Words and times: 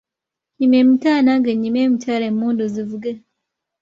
Yima 0.59 0.77
emitala 0.83 1.19
nange 1.25 1.51
nnyimi 1.53 1.79
emitala 1.85 2.23
emmundu 2.31 2.63
zivuge. 2.73 3.13